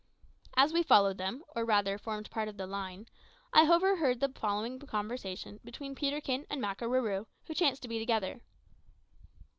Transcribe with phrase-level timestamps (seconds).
[0.57, 3.05] As we followed them, or rather formed part of the line,
[3.53, 8.41] I overheard the following conversation between Peterkin and Makarooroo, who chanced to be together.